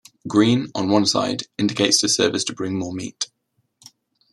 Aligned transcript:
Green, 0.27 0.67
on 0.73 0.89
one 0.89 1.05
side, 1.05 1.43
indicates 1.59 2.01
to 2.01 2.09
servers 2.09 2.43
to 2.45 2.55
bring 2.55 2.79
more 2.79 2.91
meat. 2.91 3.27